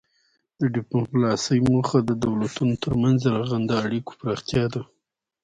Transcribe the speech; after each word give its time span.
د 0.59 0.61
ډیپلوماسي 0.75 1.57
موخه 1.69 1.99
د 2.03 2.11
دولتونو 2.25 2.73
ترمنځ 2.83 3.17
د 3.21 3.27
رغنده 3.39 3.75
اړیکو 3.85 4.11
پراختیا 4.19 4.65
ده 4.73 4.81